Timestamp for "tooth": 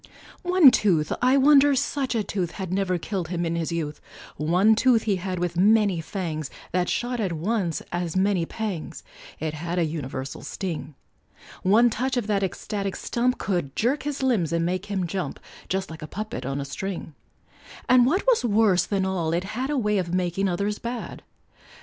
0.71-1.13, 2.23-2.53, 4.73-5.03